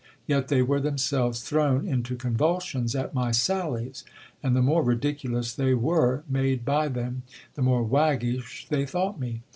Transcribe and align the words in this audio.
Yet 0.25 0.47
they 0.47 0.63
were 0.63 0.79
themselves 0.79 1.43
thrown 1.43 1.87
into 1.87 2.15
convulsions 2.15 2.95
at 2.95 3.13
my 3.13 3.29
sallies; 3.29 4.03
and 4.41 4.55
the 4.55 4.61
more 4.63 4.81
ridiculous 4.81 5.53
they 5.53 5.75
were 5.75 6.23
made 6.27 6.65
by 6.65 6.87
them, 6.87 7.21
the 7.53 7.61
more 7.61 7.83
waggish 7.83 8.67
they 8.67 8.87
thought 8.87 9.19
me. 9.19 9.43